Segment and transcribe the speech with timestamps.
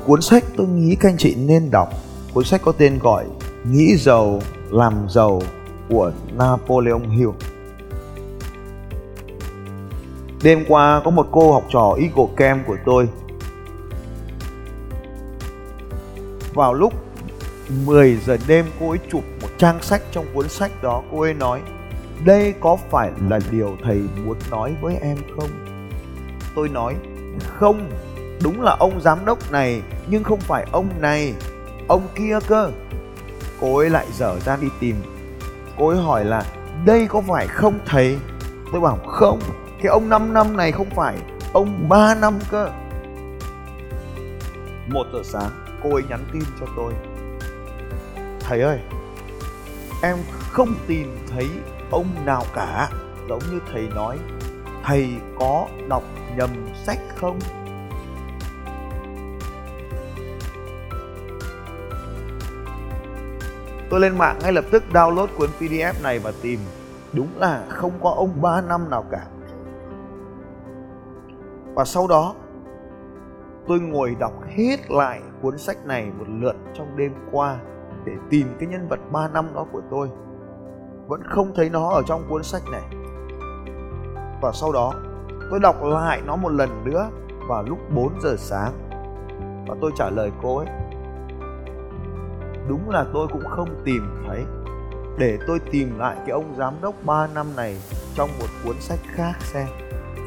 [0.00, 1.88] một cuốn sách tôi nghĩ các anh chị nên đọc.
[2.34, 3.24] Cuốn sách có tên gọi
[3.64, 5.42] nghĩ giàu, làm giàu
[5.88, 7.30] của Napoleon Hill.
[10.42, 13.08] Đêm qua có một cô học trò Eagle Camp của tôi.
[16.54, 16.92] Vào lúc
[17.84, 21.02] 10 giờ đêm, cô ấy chụp một trang sách trong cuốn sách đó.
[21.12, 21.60] Cô ấy nói,
[22.24, 25.50] đây có phải là điều thầy muốn nói với em không?
[26.54, 26.94] Tôi nói,
[27.46, 27.90] không
[28.42, 31.34] đúng là ông giám đốc này, nhưng không phải ông này.
[31.88, 32.70] Ông kia cơ.
[33.60, 34.96] Cô ấy lại dở ra đi tìm.
[35.78, 36.44] Cô ấy hỏi là,
[36.84, 38.18] đây có phải không thầy?
[38.72, 39.40] Tôi bảo, không,
[39.82, 41.16] cái ông 5 năm này không phải,
[41.52, 42.70] ông 3 năm cơ.
[44.88, 45.50] Một giờ sáng,
[45.82, 46.92] cô ấy nhắn tin cho tôi.
[48.40, 48.78] Thầy ơi,
[50.02, 50.16] em
[50.52, 51.48] không tìm thấy
[51.90, 52.88] ông nào cả.
[53.28, 54.18] Giống như thầy nói,
[54.84, 56.02] thầy có đọc
[56.36, 56.50] nhầm
[56.86, 57.38] sách không?
[63.90, 66.60] Tôi lên mạng ngay lập tức download cuốn PDF này và tìm.
[67.12, 69.26] Đúng là không có ông 3 năm nào cả.
[71.74, 72.34] Và sau đó,
[73.68, 77.56] tôi ngồi đọc hết lại cuốn sách này một lượt trong đêm qua
[78.04, 80.08] để tìm cái nhân vật 3 năm đó của tôi.
[81.06, 82.82] Vẫn không thấy nó ở trong cuốn sách này.
[84.42, 84.92] Và sau đó,
[85.50, 87.10] tôi đọc lại nó một lần nữa
[87.48, 88.72] vào lúc 4 giờ sáng.
[89.68, 90.66] Và tôi trả lời cô ấy
[92.70, 94.44] đúng là tôi cũng không tìm, thấy.
[95.18, 97.76] Để tôi tìm lại cái ông giám đốc 3 năm này
[98.14, 99.66] trong một cuốn sách khác xem.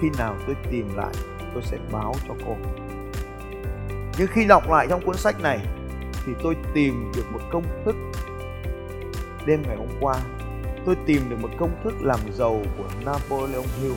[0.02, 1.14] Khi nào tôi tìm lại,
[1.54, 2.56] tôi sẽ báo cho cô.
[4.18, 5.60] Nhưng khi đọc lại trong cuốn sách này,
[6.26, 7.96] thì tôi tìm được một công thức.
[9.46, 10.16] Đêm ngày hôm qua,
[10.86, 13.94] tôi tìm được một công thức làm giàu của Napoleon Hill.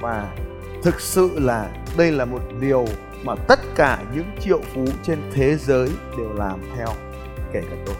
[0.00, 0.34] Và
[0.82, 2.84] thực sự là đây là một điều
[3.26, 6.88] mà tất cả những triệu phú trên thế giới đều làm theo,
[7.52, 7.94] kể cả tôi.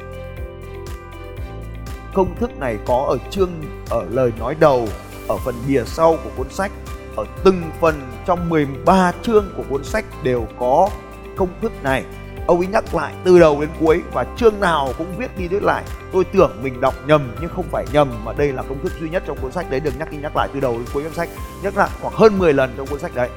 [2.14, 3.50] Công thức này có ở chương,
[3.90, 4.88] ở lời nói đầu,
[5.28, 6.72] ở phần bìa sau của cuốn sách,
[7.16, 10.88] ở từng phần trong 13 chương của cuốn sách đều có
[11.36, 12.04] công thức này.
[12.46, 15.62] Ông ấy nhắc lại từ đầu đến cuối và chương nào cũng viết đi viết
[15.62, 15.84] lại.
[16.12, 19.08] Tôi tưởng mình đọc nhầm nhưng không phải nhầm mà đây là công thức duy
[19.08, 21.12] nhất trong cuốn sách đấy đừng nhắc đi nhắc lại từ đầu đến cuối cuốn
[21.12, 21.28] sách.
[21.62, 23.28] Nhắc lại khoảng hơn 10 lần trong cuốn sách đấy.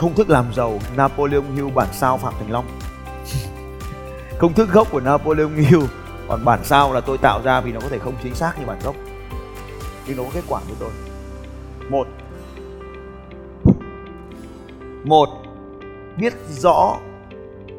[0.00, 2.66] Công thức làm giàu, Napoleon Hill bản sao Phạm Thành Long.
[4.38, 5.82] Công thức gốc của Napoleon Hill,
[6.28, 8.66] còn bản sao là tôi tạo ra vì nó có thể không chính xác như
[8.66, 8.94] bản gốc.
[10.06, 10.90] Nhưng nó có kết quả với tôi.
[11.90, 12.06] Một.
[15.04, 15.28] Một.
[16.18, 16.96] Biết rõ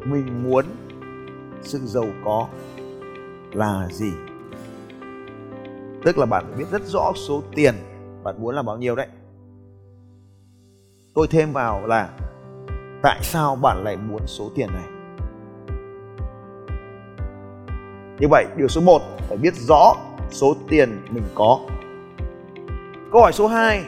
[0.05, 0.65] mình muốn
[1.61, 2.47] sự giàu có
[3.51, 4.11] là gì.
[6.03, 7.75] Tức là bạn biết rất rõ số tiền
[8.23, 9.07] bạn muốn là bao nhiêu đấy
[11.13, 12.09] tôi thêm vào là,
[13.03, 14.87] tại sao bạn lại muốn số tiền này?
[18.19, 19.93] Như vậy, điều số 1 phải biết rõ
[20.31, 21.59] số tiền mình có.
[23.11, 23.83] Câu hỏi số 2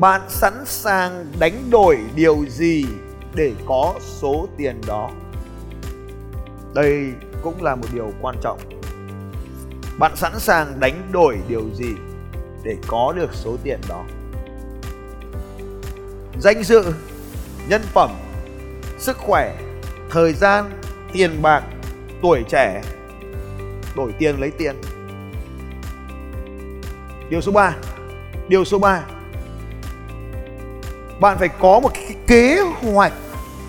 [0.00, 2.86] bạn sẵn sàng đánh đổi điều gì
[3.34, 5.10] để có số tiền đó?
[6.74, 7.12] Đây
[7.42, 8.58] cũng là một điều quan trọng.
[9.98, 11.94] Bạn sẵn sàng đánh đổi điều gì
[12.64, 14.04] để có được số tiền đó?
[16.40, 16.82] Danh dự,
[17.68, 18.10] nhân phẩm,
[18.98, 19.56] sức khỏe,
[20.10, 20.70] thời gian,
[21.12, 21.62] tiền bạc,
[22.22, 22.82] tuổi trẻ.
[23.96, 24.76] Đổi tiền lấy tiền.
[27.30, 27.74] Điều số 3
[28.48, 29.02] điều số 3
[31.20, 32.60] bạn phải có một cái kế
[32.92, 33.12] hoạch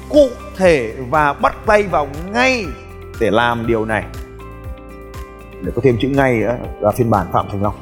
[0.10, 2.66] cụ thể và bắt tay vào ngay
[3.19, 4.04] để làm điều này.
[5.62, 6.40] Để có thêm chữ ngay
[6.80, 7.75] là phiên bản phạm thành long.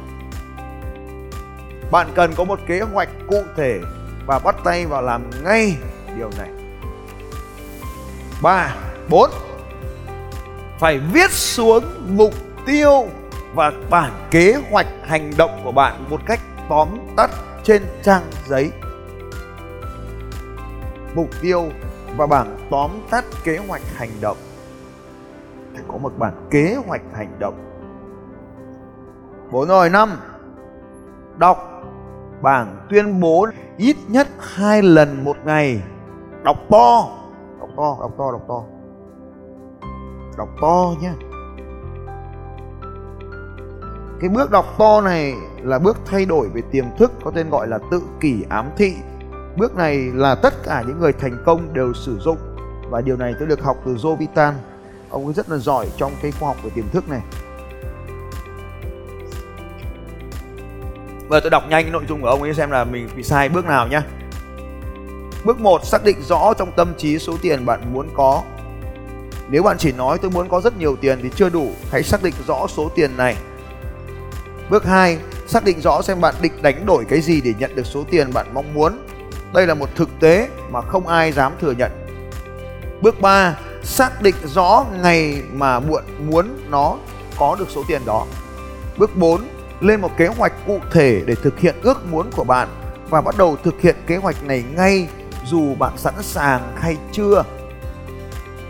[1.91, 3.79] Bạn cần có một kế hoạch cụ thể
[4.25, 5.77] và bắt tay vào làm ngay
[6.17, 6.49] điều này.
[8.41, 8.75] Ba,
[9.09, 9.29] bốn.
[10.79, 12.33] Phải viết xuống mục
[12.65, 13.07] tiêu
[13.53, 16.39] và bản kế hoạch hành động của bạn một cách
[16.69, 16.87] tóm
[17.17, 17.31] tắt
[17.63, 18.71] trên trang giấy.
[21.15, 21.69] Mục tiêu
[22.17, 24.37] và bảng tóm tắt kế hoạch hành động.
[25.73, 27.55] Phải có một bản kế hoạch hành động.
[29.51, 30.09] 4 rồi, năm.
[31.37, 31.74] Đọc
[32.45, 33.47] bảng tuyên bố
[33.77, 35.81] ít nhất hai lần một ngày.
[36.43, 37.07] Đọc to
[37.59, 38.63] đọc to đọc to đọc to.
[40.37, 41.11] Đọc to nhé
[44.19, 47.67] cái bước đọc to này là bước thay đổi về tiềm thức, có tên gọi
[47.67, 48.93] là tự kỷ ám thị.
[49.57, 52.37] Bước này là tất cả những người thành công đều sử dụng.
[52.89, 54.53] Và điều này tôi được học từ Joe Vitan
[55.09, 57.21] ông ấy rất là giỏi trong cái khoa học về tiềm thức này.
[61.27, 63.65] Và tôi đọc nhanh nội dung của ông ấy xem là mình bị sai bước
[63.65, 64.01] nào nhé.
[65.43, 68.41] Bước 1 xác định rõ trong tâm trí số tiền bạn muốn có.
[69.49, 72.23] Nếu bạn chỉ nói tôi muốn có rất nhiều tiền thì chưa đủ, hãy xác
[72.23, 73.35] định rõ số tiền này.
[74.69, 75.17] Bước 2,
[75.47, 78.33] xác định rõ xem bạn định đánh đổi cái gì để nhận được số tiền
[78.33, 79.07] bạn mong muốn.
[79.53, 81.91] Đây là một thực tế mà không ai dám thừa nhận.
[83.01, 86.97] Bước 3, xác định rõ ngày mà muộn muốn nó
[87.37, 88.25] có được số tiền đó.
[88.97, 89.41] Bước 4,
[89.81, 92.67] lên một kế hoạch cụ thể để thực hiện ước muốn của bạn
[93.09, 95.07] và bắt đầu thực hiện kế hoạch này ngay
[95.45, 97.43] dù bạn sẵn sàng hay chưa.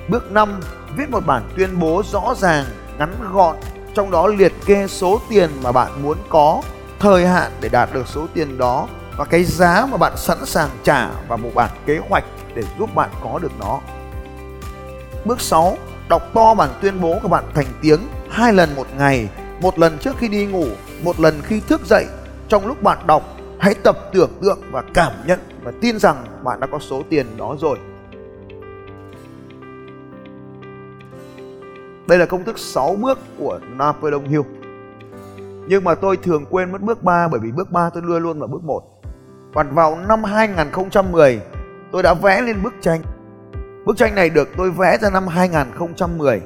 [0.07, 0.59] Bước 5,
[0.97, 2.65] viết một bản tuyên bố rõ ràng,
[2.99, 3.55] ngắn gọn,
[3.93, 6.61] trong đó liệt kê số tiền mà bạn muốn có,
[6.99, 8.87] thời hạn để đạt được số tiền đó
[9.17, 12.23] và cái giá mà bạn sẵn sàng trả và một bản kế hoạch
[12.55, 13.79] để giúp bạn có được nó.
[15.25, 15.77] Bước 6,
[16.09, 17.99] đọc to bản tuyên bố của bạn thành tiếng
[18.29, 19.29] hai lần một ngày,
[19.61, 20.67] một lần trước khi đi ngủ
[21.05, 22.05] một lần khi thức dậy,
[22.47, 23.23] trong lúc bạn đọc,
[23.59, 27.25] hãy tập tưởng tượng và cảm nhận và tin rằng bạn đã có số tiền
[27.37, 27.77] đó rồi
[32.07, 34.41] Đây là công thức 6 bước của Napoleon Hill.
[35.67, 38.39] Nhưng mà tôi thường quên mất bước 3 bởi vì bước 3 tôi đưa luôn
[38.39, 38.83] vào bước 1.
[39.53, 41.41] Còn vào năm 2010
[41.91, 43.01] tôi đã vẽ lên bức tranh.
[43.85, 46.41] Bức tranh này được tôi vẽ ra năm 2010.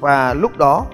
[0.00, 0.86] Và lúc đó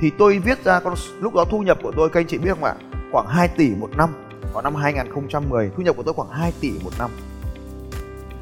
[0.00, 2.50] thì tôi viết ra con lúc đó thu nhập của tôi, các anh chị biết
[2.50, 2.74] không ạ?
[3.12, 4.10] Khoảng 2 tỷ một năm
[4.52, 7.10] vào năm 2010 thu nhập của tôi khoảng 2 tỷ một năm.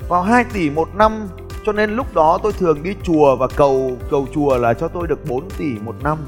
[0.08, 1.28] Vào 2 tỷ một năm,
[1.66, 5.06] cho nên lúc đó tôi thường đi chùa và cầu cầu chùa là cho tôi
[5.06, 6.18] được 4 tỷ một năm.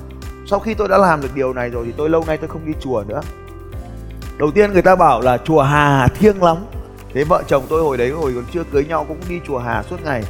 [0.47, 2.67] Sau khi tôi đã làm được điều này rồi thì tôi, lâu nay tôi không
[2.67, 3.21] đi chùa nữa.
[4.39, 6.57] Đầu tiên người ta bảo là chùa hà thiêng lắm.
[7.13, 9.83] Thế vợ chồng tôi hồi đấy hồi còn chưa cưới nhau cũng đi chùa hà
[9.83, 10.25] suốt ngày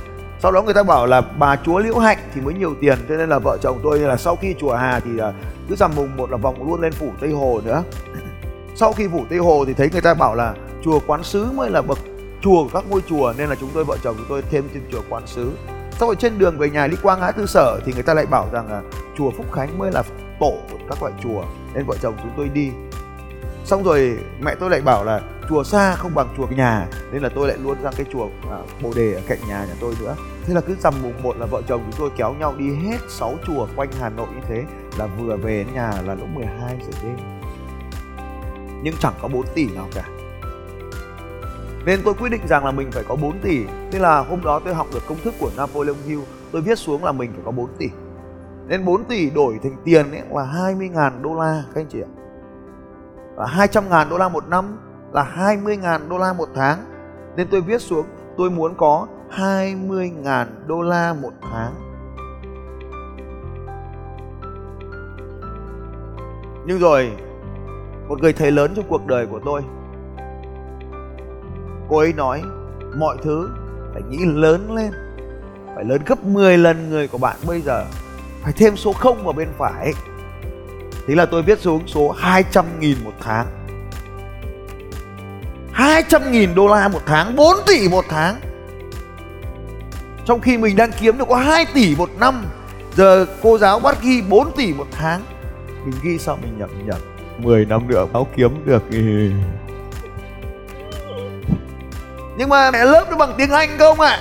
[0.45, 3.17] sau đó người ta bảo là bà chúa liễu hạnh thì mới nhiều tiền cho
[3.17, 5.33] nên là vợ chồng tôi là sau khi chùa hà thì à,
[5.69, 7.83] cứ rằm mùng một là vòng luôn lên phủ tây hồ nữa.
[8.75, 11.71] Sau khi phủ tây hồ thì thấy người ta bảo là chùa quán sứ mới
[11.71, 11.99] là bậc
[12.43, 14.83] chùa của các ngôi chùa, nên là chúng tôi, vợ chồng chúng tôi thêm trên
[14.93, 15.51] chùa quán sứ.
[15.91, 18.27] Sau rồi trên đường về nhà đi qua ngã tư sở thì người ta lại
[18.27, 18.83] bảo rằng là
[19.19, 20.03] chùa phúc khánh mới là
[20.41, 21.45] tổ của các loại chùa,
[21.75, 22.71] nên vợ chồng chúng tôi đi.
[23.65, 27.29] Xong rồi mẹ tôi lại bảo là chùa xa không bằng chùa nhà nên là
[27.35, 30.17] tôi lại luôn ra cái chùa à, bồ đề ở cạnh nhà nhà tôi nữa.
[30.47, 32.99] Thế là cứ rằm mùng một là vợ chồng chúng tôi kéo nhau đi hết
[33.09, 34.65] 6 chùa quanh hà nội như thế
[34.99, 37.17] là vừa về đến nhà là lúc 12 giờ đêm.
[38.83, 40.05] Nhưng chẳng có 4 tỷ nào cả.
[41.87, 43.65] Nên tôi quyết định rằng là mình phải có 4 tỷ.
[43.93, 46.21] Thế là hôm đó tôi học được công thức của Napoleon Hill
[46.53, 47.89] Tôi viết xuống là mình phải có 4 tỷ.
[48.69, 52.11] Nên 4 tỷ đổi thành tiền ấy là 20.000 đô la các anh chị ạ.
[53.37, 54.79] Và 200.000 đô la một năm
[55.15, 56.79] là 20.000 đô la một tháng.
[57.37, 58.07] Nên tôi viết xuống,
[58.37, 59.07] tôi muốn có
[59.37, 61.75] 20.000 đô la một tháng.
[66.67, 67.13] Nhưng rồi,
[68.09, 69.63] Một người thầy lớn trong cuộc đời của tôi,
[71.89, 72.43] Cô ấy nói,
[72.97, 73.51] Mọi thứ
[73.93, 74.93] phải nghĩ lớn lên,
[75.75, 77.85] Phải lớn gấp 10 lần người của bạn bây giờ,
[78.43, 79.93] Phải thêm số 0 vào bên phải.
[81.07, 83.64] Thế là tôi viết xuống số 200.000 một tháng.
[85.75, 88.41] 200 nghìn đô la một tháng 4 tỷ một tháng.
[90.25, 92.45] Trong khi mình đang kiếm được có 2 tỷ một năm,
[92.97, 95.23] Giờ cô giáo bắt ghi 4 tỷ một tháng.
[95.85, 97.01] Mình ghi sao mình nhận nhận
[97.39, 98.83] 10 năm nữa báo kiếm được
[102.37, 104.09] Nhưng mà mẹ lớp nó bằng tiếng Anh không ạ?
[104.11, 104.21] À?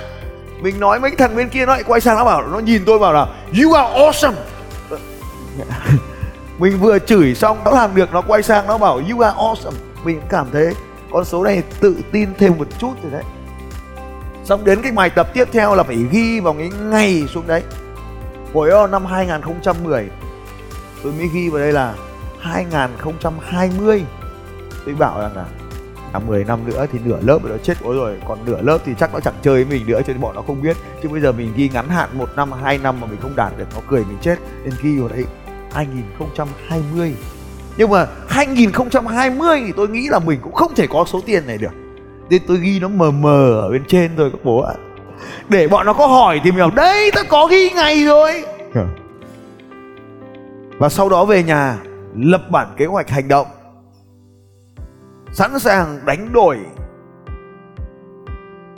[0.62, 3.00] Mình nói mấy thằng bên kia nó lại quay sang nó bảo, Nó nhìn tôi
[3.00, 3.28] bảo là,
[3.62, 4.34] You are awesome.
[6.60, 9.78] Mình vừa chửi xong, nó làm được Nó quay sang, nó bảo, You are awesome.
[10.04, 10.74] Mình cảm thấy
[11.13, 13.24] con số này tự tin thêm một chút rồi đấy.
[14.43, 17.63] Xong đến cái bài tập tiếp theo là phải ghi vào cái ngày xuống đấy.
[18.53, 20.10] Hồi đó năm 2010
[21.03, 21.96] tôi mới ghi vào đây là
[22.39, 24.03] 2020
[24.86, 25.46] tôi bảo rằng là
[26.13, 28.91] à, 10 năm nữa thì nửa lớp nó chết ối rồi còn nửa lớp thì
[29.00, 30.77] chắc nó chẳng chơi với mình nữa cho nên bọn nó không biết.
[31.03, 33.58] Chứ bây giờ mình ghi ngắn hạn một năm hai năm mà mình không đạt
[33.58, 34.36] được nó cười mình chết.
[34.63, 35.25] Nên ghi vào đấy
[35.72, 37.15] 2020
[37.77, 41.58] nhưng mà 2020 thì tôi nghĩ là mình cũng không thể có số tiền này
[41.58, 41.74] được.
[42.30, 44.74] Nên tôi ghi nó mờ mờ ở bên trên thôi các bố ạ.
[45.50, 48.44] Để bọn nó có hỏi tìm hiểu đây tôi có ghi ngày rồi.
[50.77, 51.77] Và sau đó về nhà
[52.15, 53.48] lập bản kế hoạch hành động.
[55.32, 56.58] Sẵn sàng đánh đổi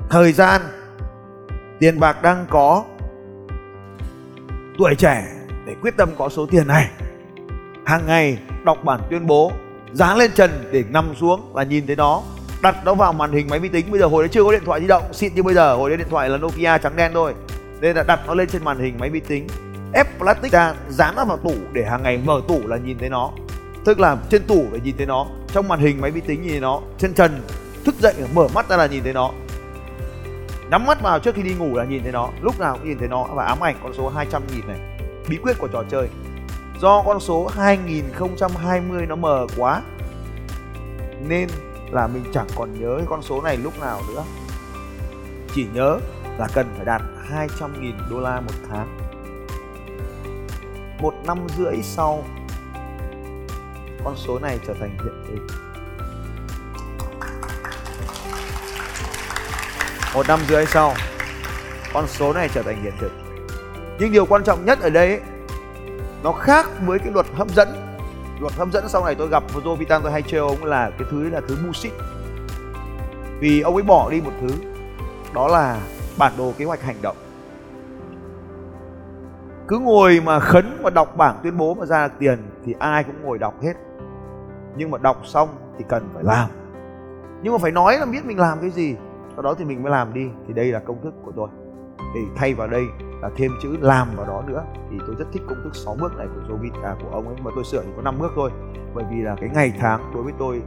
[0.09, 0.61] thời gian
[1.79, 2.83] tiền bạc đang có
[4.77, 5.27] tuổi trẻ
[5.65, 6.89] để quyết tâm có số tiền này
[7.85, 9.51] hàng ngày đọc bản tuyên bố
[9.93, 12.21] giá lên trần để nằm xuống là nhìn thấy nó.
[12.61, 14.61] Đặt nó vào màn hình máy vi tính, bây giờ hồi đấy chưa có điện
[14.65, 17.11] thoại di động, xịn như bây giờ, hồi đấy điện thoại là Nokia trắng đen
[17.13, 17.33] thôi.
[17.81, 19.47] Nên là đặt nó lên trên màn hình máy vi tính,
[19.93, 23.09] ép plastic ra, dán nó vào tủ để hàng ngày mở tủ là nhìn thấy
[23.09, 23.31] nó.
[23.85, 26.51] Tức là trên tủ để nhìn thấy nó, trong màn hình máy vi tính nhìn
[26.51, 27.41] thấy nó, trên trần
[27.85, 29.31] thức dậy, mở mắt ra là nhìn thấy nó.
[30.71, 32.97] Nhắm mắt vào trước khi đi ngủ là nhìn thấy nó, lúc nào cũng nhìn
[32.99, 34.79] thấy nó và ám ảnh con số 200 nghìn này.
[35.29, 36.07] Bí quyết của trò chơi
[36.82, 39.82] do con số 2020 nó mờ quá
[41.27, 41.50] nên
[41.91, 44.24] là mình chẳng còn nhớ cái con số này lúc nào nữa.
[45.53, 46.00] Chỉ nhớ
[46.38, 47.01] là cần phải đạt
[47.32, 48.98] 200.000 đô la một tháng.
[51.00, 52.24] Một năm rưỡi sau
[54.03, 55.55] con số này trở thành hiện thực.
[60.13, 60.94] Một năm rưỡi sau
[61.94, 63.12] con số này trở thành hiện thực.
[64.00, 65.22] Nhưng điều quan trọng nhất ở đây ấy,
[66.24, 67.67] nó khác với cái luật hấp dẫn.
[68.39, 71.07] Luật hấp dẫn sau này tôi gặp Joe Vitan tôi hay trêu ông là cái
[71.12, 71.93] thứ là thứ music
[73.39, 74.48] vì ông ấy bỏ đi một thứ,
[75.34, 75.81] đó là
[76.17, 77.15] bản đồ kế hoạch hành động.
[79.67, 83.03] Cứ ngồi mà khấn và đọc bảng tuyên bố mà ra được tiền thì ai
[83.03, 83.74] cũng ngồi đọc hết.
[84.77, 86.50] Nhưng mà đọc xong thì cần phải làm.
[87.43, 88.95] Nhưng mà phải nói là biết mình làm cái gì,
[89.34, 90.27] sau đó thì mình mới làm đi.
[90.48, 91.48] Thì đây là công thức của tôi.
[92.13, 92.84] Thì thay vào đây
[93.36, 94.63] thêm chữ làm vào đó nữa.
[94.91, 97.36] Thì tôi rất thích công thức 6 bước này của Jovit à, của ông ấy.
[97.44, 98.51] Mà tôi sửa chỉ có 5 bước thôi.
[98.94, 100.62] Bởi vì là cái ngày tháng đối với tôi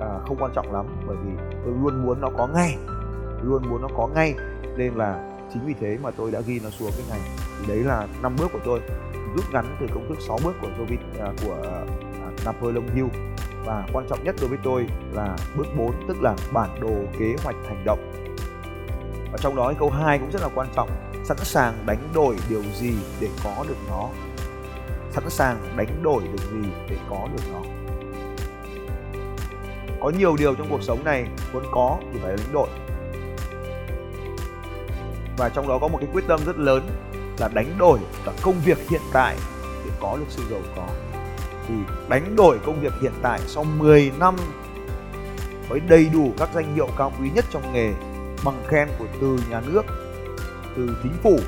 [0.00, 0.86] à, không quan trọng lắm.
[1.06, 1.30] Bởi vì
[1.64, 2.76] tôi luôn muốn nó có ngay.
[3.42, 4.34] Luôn muốn nó có ngay.
[4.76, 7.20] Nên là chính vì thế mà tôi đã ghi nó xuống cái ngày.
[7.60, 8.80] Thì đấy là năm bước của tôi.
[9.36, 11.84] Rút ngắn từ công thức 6 bước của Jovit à, của à,
[12.44, 13.06] Napoleon Hill.
[13.66, 17.36] Và quan trọng nhất đối với tôi là bước 4 tức là bản đồ kế
[17.44, 18.12] hoạch hành động.
[19.32, 20.88] Và trong đó câu 2 cũng rất là quan trọng
[21.24, 24.08] sẵn sàng đánh đổi điều gì để có được nó?
[25.12, 27.60] Sẵn sàng đánh đổi được gì để có được nó?
[30.00, 32.68] Có nhiều điều trong cuộc sống này muốn có thì phải đánh đổi.
[35.38, 36.88] Và trong đó có một cái quyết tâm rất lớn
[37.38, 39.36] là đánh đổi cả công việc hiện tại
[39.84, 40.88] để có được sự giàu có.
[41.68, 41.74] Thì
[42.08, 44.36] đánh đổi công việc hiện tại sau 10 năm
[45.68, 47.92] với đầy đủ các danh hiệu cao quý nhất trong nghề,
[48.44, 49.84] bằng khen của từ nhà nước
[50.76, 51.38] từ chính phủ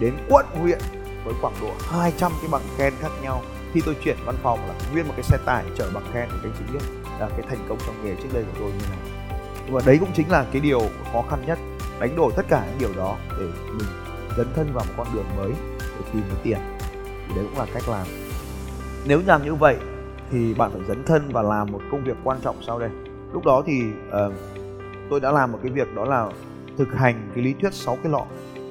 [0.00, 0.78] đến quận huyện
[1.24, 3.42] với khoảng độ 200 cái bằng khen khác nhau.
[3.72, 6.36] Khi tôi chuyển văn phòng là nguyên một cái xe tải chở bằng khen để
[6.42, 6.84] các anh chị biết
[7.20, 9.16] là cái thành công trong nghề trước đây của tôi như nào
[9.70, 10.80] và đấy cũng chính là cái điều
[11.12, 11.58] khó khăn nhất
[12.00, 13.88] đánh đổi tất cả những điều đó để mình
[14.36, 16.58] dấn thân vào một con đường mới để tìm được tiền.
[17.28, 18.06] Thì đấy cũng là cách làm.
[19.06, 19.76] Nếu làm như vậy
[20.30, 22.90] thì bạn phải dấn thân và làm một công việc quan trọng sau đây.
[23.32, 24.32] Lúc đó thì uh,
[25.10, 26.30] tôi đã làm một cái việc đó là
[26.78, 28.26] thực hành cái lý thuyết 6 cái lọ.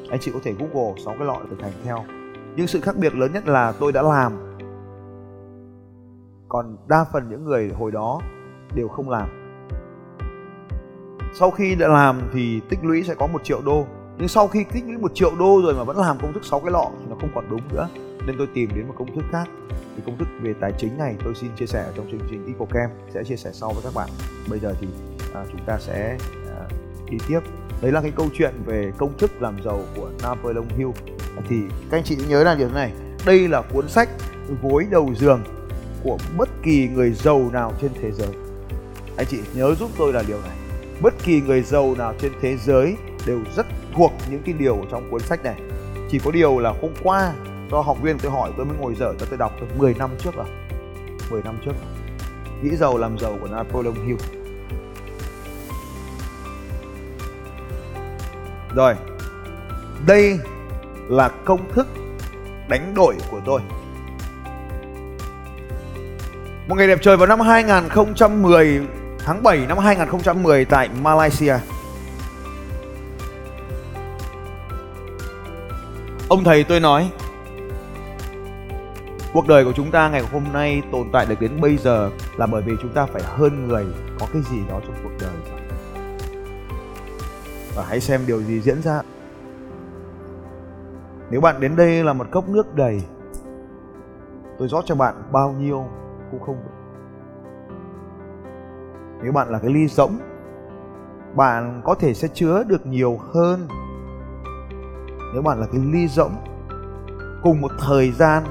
[0.10, 2.06] Anh chị có thể google 6 cái lọ để thực hành theo.
[2.56, 4.58] Nhưng sự khác biệt lớn nhất là tôi đã làm.
[6.50, 8.22] Còn đa phần những người hồi đó
[8.76, 9.30] đều không làm.
[11.40, 13.86] Sau khi đã làm thì tích lũy sẽ có một triệu đô.
[14.18, 16.60] Nhưng sau khi tích lũy một triệu đô rồi mà vẫn làm công thức 6
[16.60, 17.88] cái lọ thì nó không còn đúng nữa.
[18.28, 19.50] Nên tôi tìm đến một công thức khác.
[19.96, 22.90] Thì công thức về tài chính này tôi xin chia sẻ trong chương trình EcoCam
[23.14, 24.10] sẽ chia sẻ sau với các bạn.
[24.50, 24.88] Bây giờ thì
[25.34, 26.68] à, chúng ta sẽ à,
[27.10, 27.40] đi tiếp
[27.82, 30.90] đấy là cái câu chuyện về công thức làm giàu của Napoleon Hill.
[31.50, 31.56] Thì
[31.92, 32.92] các anh chị nhớ là điều này.
[33.26, 34.10] Đây là cuốn sách
[34.62, 35.44] gối đầu giường
[36.04, 38.30] của bất kỳ người giàu nào trên thế giới.
[39.18, 40.58] Anh chị nhớ giúp tôi là điều này.
[41.02, 42.96] Bất kỳ người giàu nào trên thế giới
[43.28, 43.66] đều rất
[43.96, 45.56] thuộc những cái điều trong cuốn sách này.
[46.12, 47.34] Chỉ có điều là hôm qua,
[47.72, 50.10] do học viên tôi hỏi tôi mới ngồi dở cho tôi đọc từ 10 năm
[50.20, 50.46] trước rồi.
[51.32, 51.72] 10 năm trước.
[52.64, 54.18] Nghĩ giàu làm giàu của Napoleon Hill.
[58.76, 58.96] Rồi,
[60.08, 60.40] đây
[61.10, 61.88] là công thức
[62.70, 63.62] đánh đổi của tôi.
[66.68, 68.82] Một ngày đẹp trời vào năm 2010
[69.20, 71.56] tháng 7 năm 2010 tại Malaysia.
[76.30, 77.10] Ông thầy tôi nói
[79.34, 82.46] Cuộc đời của chúng ta ngày hôm nay tồn tại được đến bây giờ là
[82.46, 83.86] bởi vì chúng ta phải hơn người
[84.20, 85.55] có cái gì đó trong cuộc đời
[87.76, 89.02] và hãy xem điều gì diễn ra.
[91.30, 93.02] Nếu bạn đến đây là một cốc nước đầy,
[94.60, 95.86] tôi rót cho bạn bao nhiêu
[96.32, 96.76] cũng không đủ
[99.26, 100.18] nếu bạn là cái ly rỗng,
[101.36, 103.68] bạn có thể sẽ chứa được nhiều hơn.
[105.34, 106.32] Nếu bạn là cái ly rỗng,
[107.44, 108.44] cùng một thời gian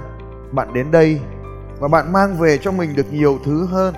[0.53, 1.21] bạn đến đây
[1.81, 3.95] và bạn mang về cho mình được nhiều thứ hơn.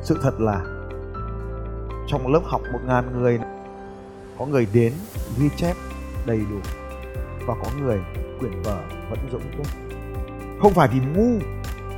[0.00, 0.79] Sự thật là
[2.10, 3.38] trong một lớp học một ngàn người
[4.38, 4.92] có người đến,
[5.38, 5.76] ghi chép
[6.26, 6.58] đầy đủ.
[7.46, 7.98] Và có người
[8.40, 9.66] quyển vở vẫn rỗng tuếch
[10.60, 11.38] không phải vì ngu,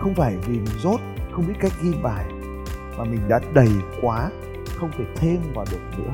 [0.00, 1.00] không phải vì mình dốt
[1.32, 2.24] không biết cách ghi bài,
[2.98, 3.68] mà mình đã đầy
[4.02, 4.30] quá,
[4.76, 6.12] không thể thêm vào được nữa.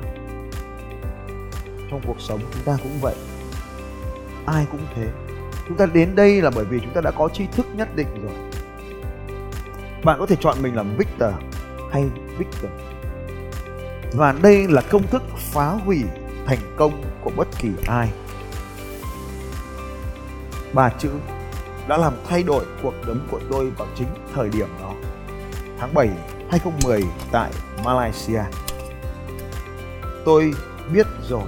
[1.90, 3.14] Trong cuộc sống chúng ta cũng vậy.
[4.46, 5.08] Ai cũng thế.
[5.68, 8.08] Chúng ta đến đây là bởi vì chúng ta đã có tri thức nhất định
[8.22, 8.32] rồi.
[10.04, 11.34] Bạn có thể chọn mình làm victor
[11.90, 12.04] hay
[12.38, 12.70] Victor
[14.12, 16.04] và đây là công thức phá hủy
[16.46, 18.08] thành công của bất kỳ ai.
[20.72, 21.10] Ba chữ
[21.88, 24.92] đã làm thay đổi cuộc sống của tôi vào chính thời điểm đó.
[25.78, 26.08] Tháng 7
[26.50, 27.50] 2010 tại
[27.84, 28.42] Malaysia.
[30.24, 30.54] Tôi
[30.92, 31.44] biết rồi.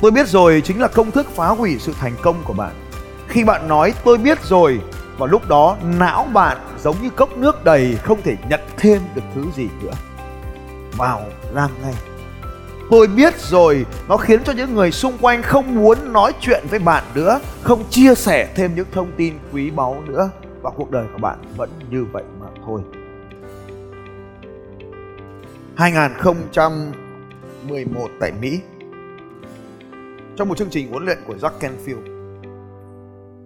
[0.00, 2.74] Tôi biết rồi chính là công thức phá hủy sự thành công của bạn.
[3.28, 4.80] Khi bạn nói tôi biết rồi
[5.18, 9.22] và lúc đó não bạn giống như cốc nước đầy không thể nhận thêm được
[9.34, 9.92] thứ gì nữa
[10.98, 11.94] vào làm ngay
[12.90, 16.78] tôi biết rồi, nó khiến cho những người xung quanh không muốn nói chuyện với
[16.78, 20.30] bạn nữa, không chia sẻ thêm những thông tin quý báu nữa.
[20.62, 22.80] Và cuộc đời của bạn vẫn như vậy mà thôi.
[25.76, 28.60] 2011 tại Mỹ.
[30.36, 32.02] Trong một chương trình huấn luyện của Jack Canfield,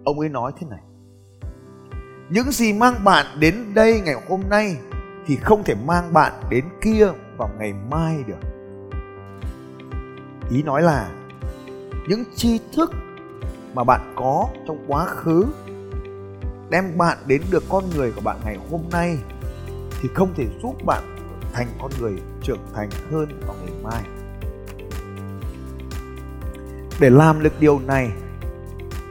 [0.05, 0.81] ông ấy nói thế này.
[2.29, 4.77] Những gì mang bạn đến đây ngày hôm nay
[5.25, 8.39] thì không thể mang bạn đến kia vào ngày mai được.
[10.49, 11.09] Ý nói là,
[12.07, 12.91] những tri thức
[13.73, 15.45] mà bạn có trong quá khứ
[16.69, 19.17] đem bạn đến được con người của bạn ngày hôm nay
[20.01, 21.03] thì không thể giúp bạn
[21.53, 24.03] thành con người trưởng thành hơn vào ngày mai.
[26.99, 28.11] Để làm được điều này,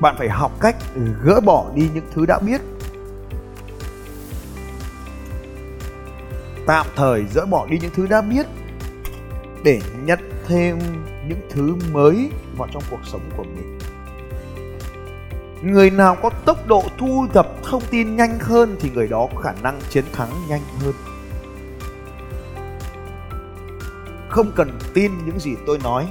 [0.01, 0.77] bạn phải học cách
[1.23, 2.61] gỡ bỏ đi những thứ đã biết.
[6.67, 8.47] Tạm thời dỡ bỏ đi những thứ đã biết,
[9.65, 10.79] để nhận thêm
[11.29, 13.79] những thứ mới vào trong cuộc sống của mình.
[15.63, 19.41] Người nào có tốc độ thu thập thông tin nhanh hơn thì người đó có
[19.43, 20.95] khả năng chiến thắng nhanh hơn.
[24.29, 26.09] Không cần tin những gì tôi nói,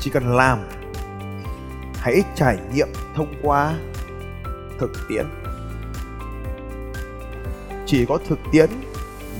[0.00, 0.58] chỉ cần làm.
[1.94, 3.74] Hãy trải nghiệm thông qua
[4.78, 5.26] thực tiễn.
[7.86, 8.70] Chỉ có thực tiễn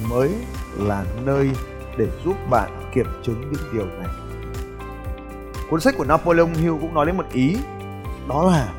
[0.08, 0.34] mới
[0.76, 1.50] là nơi
[1.96, 4.08] để giúp bạn kiểm chứng những điều này.
[5.70, 7.56] Cuốn sách của napoleon hill cũng nói đến một ý,
[8.28, 8.72] đó là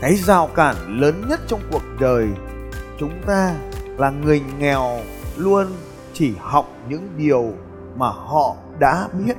[0.00, 2.28] cái rào cản lớn nhất trong cuộc đời,
[2.98, 3.54] chúng ta
[3.98, 4.98] là người nghèo
[5.36, 5.66] luôn
[6.12, 7.52] chỉ học những điều
[7.96, 9.36] mà họ đã biết.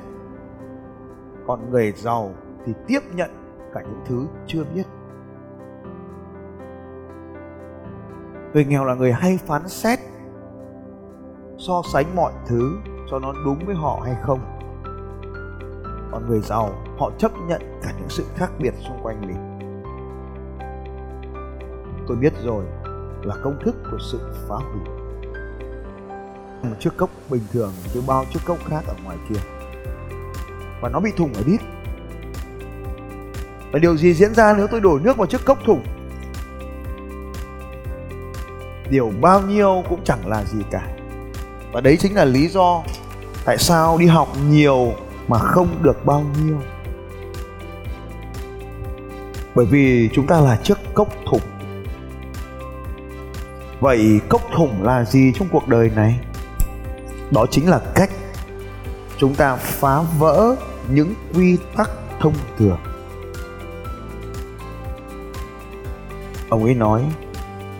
[1.46, 2.34] Còn người giàu
[2.66, 3.30] thì tiếp nhận
[3.74, 4.84] cả những thứ chưa biết.
[8.56, 9.98] Người nghèo là người hay phán xét,
[11.58, 12.78] so sánh mọi thứ
[13.10, 14.40] cho nó đúng với họ hay không.
[16.12, 19.58] Còn người giàu, họ chấp nhận cả những sự khác biệt xung quanh mình.
[22.08, 22.64] Tôi biết rồi
[23.22, 24.80] là công thức của sự phá hủy.
[26.62, 29.40] Một chiếc cốc bình thường với bao chiếc cốc khác ở ngoài kia.
[30.80, 31.60] Và nó bị thủng ở đít.
[33.72, 35.82] Và điều gì diễn ra nếu tôi đổ nước vào chiếc cốc thủng?
[38.90, 40.82] Điều bao nhiêu cũng chẳng là gì cả.
[41.72, 42.82] Và đấy chính là lý do
[43.44, 44.92] tại sao đi học nhiều
[45.28, 46.56] mà không được bao nhiêu.
[49.54, 51.40] Bởi vì chúng ta là chiếc cốc thủng.
[53.80, 56.20] Vậy cốc thủng là gì trong cuộc đời này?
[57.30, 58.10] Đó chính là cách
[59.18, 60.56] chúng ta phá vỡ
[60.88, 62.78] những quy tắc thông thường.
[66.48, 67.02] Ông ấy nói,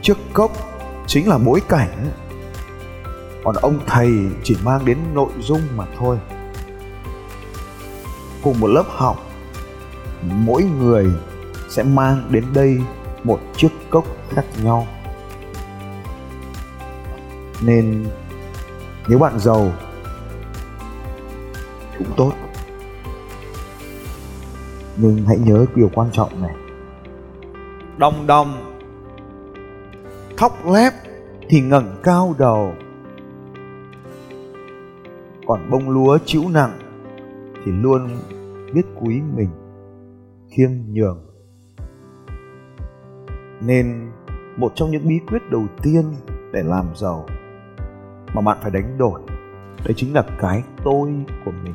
[0.03, 0.53] chiếc cốc
[1.07, 2.11] chính là bối cảnh.
[3.45, 4.11] Còn ông thầy
[4.42, 6.19] chỉ mang đến nội dung mà thôi.
[8.42, 9.16] Cùng một lớp học,
[10.23, 11.07] mỗi người
[11.69, 12.79] sẽ mang đến đây
[13.25, 14.87] một chiếc cốc khác nhau.
[17.62, 18.07] Nên
[19.09, 19.73] nếu bạn giàu,
[21.99, 22.33] cũng tốt.
[24.97, 26.55] Nhưng hãy nhớ điều quan trọng này.
[27.97, 28.76] Đồng đồng
[30.37, 30.92] thóc lép
[31.49, 32.75] thì ngẩng cao đầu.
[35.46, 36.79] Còn bông lúa chịu nặng
[37.64, 38.09] thì luôn
[38.75, 39.49] biết quý mình
[40.51, 41.27] khiêm nhường.
[43.61, 44.11] Nên
[44.57, 46.05] một trong những bí quyết đầu tiên
[46.53, 47.27] để làm giàu
[48.35, 49.20] mà bạn phải đánh đổi,
[49.85, 51.12] đấy chính là cái tôi
[51.44, 51.75] của mình.